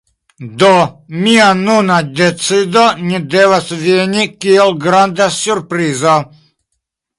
Do, 0.61 0.69
mia 1.25 1.49
nuna 1.59 1.97
decido 2.21 2.87
ne 3.03 3.21
devas 3.35 3.69
veni 3.83 4.27
kiel 4.47 4.75
granda 4.89 5.31
surprizo. 5.39 6.19